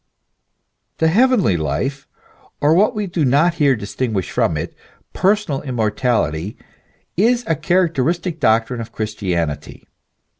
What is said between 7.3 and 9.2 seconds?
a characteristic doctrine of Chris